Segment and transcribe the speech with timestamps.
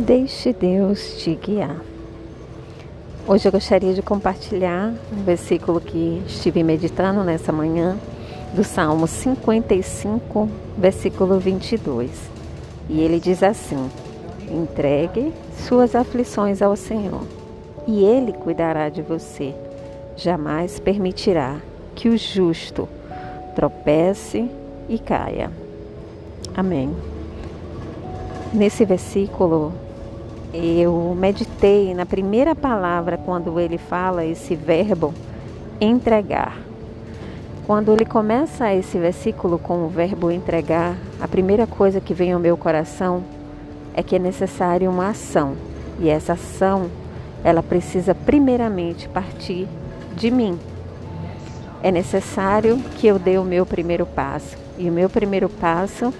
[0.00, 1.76] Deixe Deus te guiar.
[3.28, 7.98] Hoje eu gostaria de compartilhar um versículo que estive meditando nessa manhã,
[8.54, 12.10] do Salmo 55, versículo 22.
[12.88, 13.90] E ele diz assim:
[14.50, 15.34] Entregue
[15.68, 17.20] suas aflições ao Senhor,
[17.86, 19.54] e Ele cuidará de você.
[20.16, 21.60] Jamais permitirá
[21.94, 22.88] que o justo
[23.54, 24.50] tropece
[24.88, 25.50] e caia.
[26.56, 26.96] Amém.
[28.52, 29.72] Nesse versículo,
[30.52, 35.14] eu meditei na primeira palavra quando ele fala esse verbo
[35.80, 36.58] entregar.
[37.66, 42.40] Quando ele começa esse versículo com o verbo entregar, a primeira coisa que vem ao
[42.40, 43.22] meu coração
[43.94, 45.54] é que é necessário uma ação.
[46.00, 46.90] E essa ação,
[47.44, 49.68] ela precisa primeiramente partir
[50.16, 50.58] de mim.
[51.80, 54.56] É necessário que eu dê o meu primeiro passo.
[54.76, 56.12] E o meu primeiro passo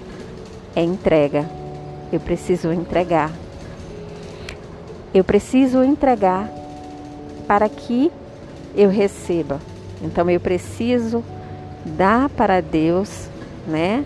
[0.77, 1.45] é entrega.
[2.12, 3.31] Eu preciso entregar
[5.12, 6.48] eu preciso entregar
[7.47, 8.11] para que
[8.75, 9.61] eu receba.
[10.02, 11.25] Então eu preciso
[11.84, 13.28] dar para Deus,
[13.67, 14.05] né?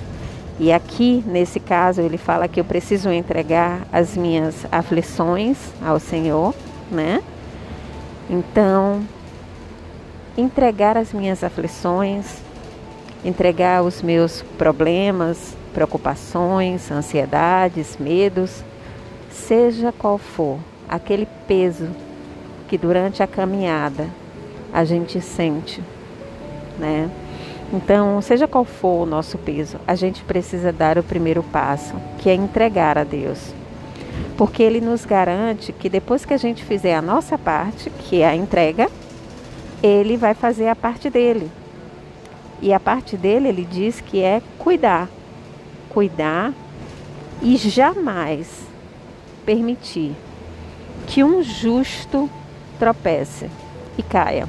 [0.59, 6.55] E aqui, nesse caso, ele fala que eu preciso entregar as minhas aflições ao Senhor,
[6.91, 7.21] né?
[8.31, 9.03] Então,
[10.37, 12.39] entregar as minhas aflições,
[13.25, 18.63] entregar os meus problemas, preocupações, ansiedades, medos,
[19.31, 21.89] seja qual for, aquele peso
[22.69, 24.09] que durante a caminhada
[24.73, 25.83] a gente sente,
[26.79, 27.11] né?
[27.73, 32.29] Então, seja qual for o nosso peso, a gente precisa dar o primeiro passo, que
[32.29, 33.53] é entregar a Deus.
[34.37, 38.29] Porque ele nos garante que depois que a gente fizer a nossa parte, que é
[38.29, 38.89] a entrega,
[39.83, 41.51] ele vai fazer a parte dele.
[42.61, 45.09] E a parte dele, ele diz que é cuidar.
[45.89, 46.53] Cuidar
[47.43, 48.67] e jamais
[49.45, 50.15] permitir
[51.15, 52.29] que um justo
[52.77, 53.49] tropece
[53.97, 54.49] e caia.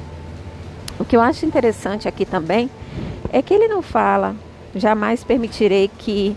[0.98, 2.68] O que eu acho interessante aqui também
[3.32, 4.34] é que ele não fala,
[4.74, 6.36] jamais permitirei que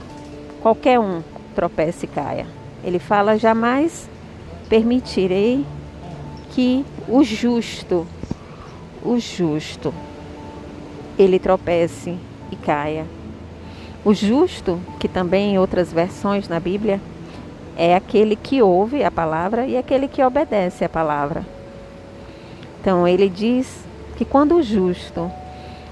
[0.61, 1.23] qualquer um
[1.55, 2.45] tropece e caia.
[2.83, 4.07] Ele fala, jamais
[4.69, 5.65] permitirei
[6.51, 8.05] que o justo,
[9.03, 9.91] o justo,
[11.17, 12.15] ele tropece
[12.51, 13.07] e caia.
[14.05, 17.01] O justo, que também em outras versões na Bíblia
[17.79, 21.45] é aquele que ouve a palavra e aquele que obedece a palavra.
[22.81, 23.85] Então ele diz
[24.17, 25.31] que quando o justo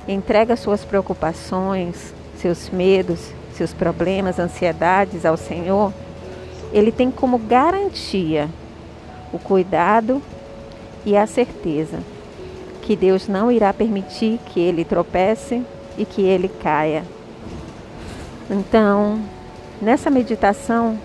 [0.05, 5.93] entrega suas preocupações, seus medos, seus problemas, ansiedades ao Senhor,
[6.73, 8.49] ele tem como garantia
[9.31, 10.21] o cuidado
[11.05, 11.99] e a certeza
[12.81, 15.63] que Deus não irá permitir que ele tropece
[15.97, 17.05] e que ele caia.
[18.49, 19.21] Então,
[19.81, 20.99] nessa meditação,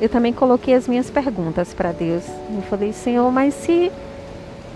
[0.00, 2.24] eu também coloquei as minhas perguntas para Deus.
[2.54, 3.90] Eu falei, Senhor, mas se,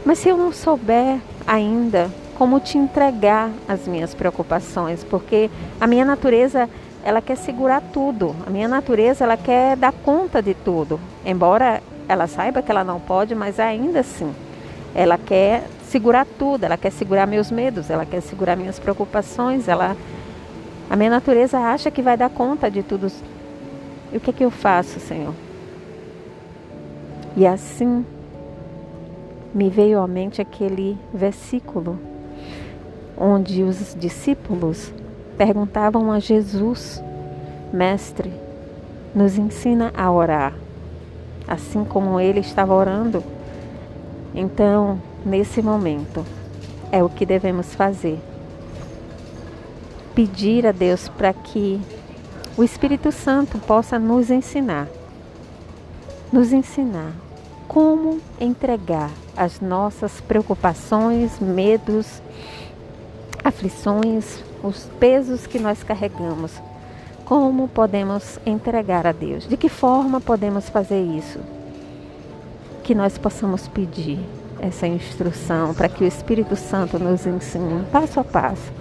[0.04, 6.04] mas se eu não souber ainda como te entregar as minhas preocupações, porque a minha
[6.04, 6.70] natureza
[7.04, 8.34] ela quer segurar tudo.
[8.47, 10.98] A minha natureza ela quer dar conta de tudo.
[11.25, 14.34] Embora ela saiba que ela não pode, mas ainda assim
[14.94, 16.64] ela quer segurar tudo.
[16.64, 19.69] Ela quer segurar meus medos, ela quer segurar minhas preocupações.
[19.69, 19.97] Ela
[20.88, 23.10] a minha natureza acha que vai dar conta de tudo
[24.12, 25.34] e o que é que eu faço, Senhor?
[27.37, 28.04] E assim
[29.54, 31.98] me veio à mente aquele versículo
[33.21, 34.93] onde os discípulos
[35.37, 37.03] perguntavam a Jesus,
[37.71, 38.32] Mestre,
[39.15, 40.54] nos ensina a orar,
[41.47, 43.22] assim como ele estava orando.
[44.34, 46.25] Então, nesse momento,
[46.91, 48.19] é o que devemos fazer.
[50.15, 51.81] Pedir a Deus para que
[52.56, 54.88] o Espírito Santo possa nos ensinar,
[56.33, 57.12] nos ensinar
[57.69, 62.21] como entregar as nossas preocupações, medos,
[63.44, 66.53] aflições, os pesos que nós carregamos.
[67.24, 69.47] Como podemos entregar a Deus?
[69.47, 71.39] De que forma podemos fazer isso?
[72.83, 74.19] Que nós possamos pedir
[74.59, 78.72] essa instrução para que o Espírito Santo nos ensine passo a passo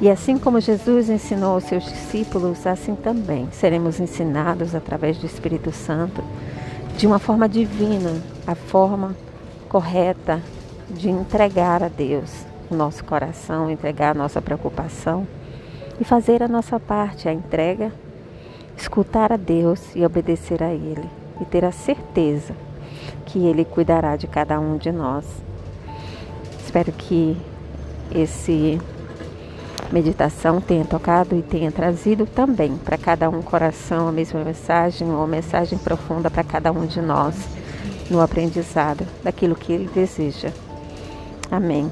[0.00, 5.72] e assim como Jesus ensinou aos seus discípulos, assim também seremos ensinados através do Espírito
[5.72, 6.22] Santo
[6.96, 9.16] de uma forma divina, a forma
[9.68, 10.40] correta
[10.88, 15.26] de entregar a Deus o nosso coração, entregar a nossa preocupação
[16.00, 17.92] e fazer a nossa parte, a entrega,
[18.76, 21.08] escutar a Deus e obedecer a Ele
[21.40, 22.54] e ter a certeza
[23.26, 25.24] que Ele cuidará de cada um de nós.
[26.64, 27.36] Espero que
[28.12, 28.80] esse
[29.92, 35.26] meditação tenha tocado e tenha trazido também para cada um coração a mesma mensagem, uma
[35.26, 37.34] mensagem profunda para cada um de nós
[38.10, 40.52] no aprendizado daquilo que ele deseja.
[41.50, 41.90] Amém.